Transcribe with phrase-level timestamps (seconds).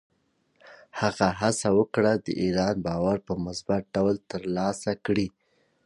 [0.99, 5.27] هغه هڅه وکړه، د ایران باور په مثبت ډول ترلاسه کړي.